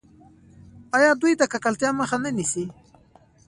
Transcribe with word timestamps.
آیا 0.97 1.11
دوی 1.21 1.33
د 1.37 1.43
ککړتیا 1.51 1.89
مخه 1.99 2.17
نه 2.23 2.29
نیسي؟ 2.37 2.65